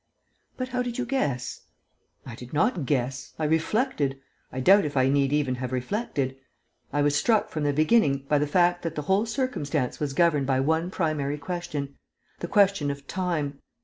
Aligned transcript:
"But 0.57 0.69
how 0.69 0.81
did 0.81 0.97
you 0.97 1.05
guess?..." 1.05 1.61
"I 2.25 2.33
did 2.33 2.53
not 2.53 2.87
guess. 2.87 3.35
I 3.37 3.43
reflected. 3.43 4.19
I 4.51 4.59
doubt 4.59 4.83
if 4.83 4.97
I 4.97 5.09
need 5.09 5.31
even 5.31 5.53
have 5.61 5.71
reflected. 5.71 6.37
I 6.91 7.03
was 7.03 7.15
struck, 7.15 7.49
from 7.49 7.65
the 7.65 7.71
beginning, 7.71 8.25
by 8.27 8.39
the 8.39 8.47
fact 8.47 8.81
that 8.81 8.95
the 8.95 9.03
whole 9.03 9.27
circumstance 9.27 9.99
was 9.99 10.13
governed 10.13 10.47
by 10.47 10.59
one 10.59 10.89
primary 10.89 11.37
question: 11.37 11.99
the 12.39 12.47
question 12.47 12.89
of 12.89 13.05
time. 13.05 13.59